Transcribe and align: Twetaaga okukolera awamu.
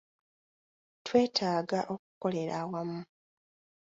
Twetaaga 1.05 1.79
okukolera 1.93 2.53
awamu. 2.63 2.99